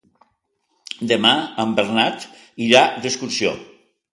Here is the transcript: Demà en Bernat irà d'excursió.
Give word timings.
Demà 1.11 1.33
en 1.65 1.75
Bernat 1.81 2.27
irà 2.69 2.85
d'excursió. 3.05 3.57